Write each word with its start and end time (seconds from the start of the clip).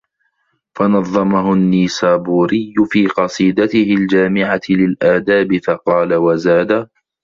فَنَظَمَهُ 0.77 1.53
النَّيْسَابُورِيُّ 1.53 2.73
فِي 2.89 3.07
قَصِيدَتِهِ 3.07 3.93
الْجَامِعَةِ 3.93 4.61
لِلْآدَابِ 4.69 5.57
فَقَالَ 5.57 6.13
وَزَادَ 6.15 6.89